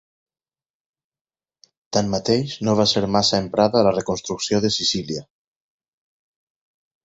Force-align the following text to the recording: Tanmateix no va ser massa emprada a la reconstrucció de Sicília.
Tanmateix 1.97 2.57
no 2.69 2.75
va 2.81 2.87
ser 2.93 3.05
massa 3.17 3.43
emprada 3.45 3.79
a 3.83 3.87
la 3.91 3.95
reconstrucció 4.01 4.65
de 4.67 4.75
Sicília. 4.81 5.25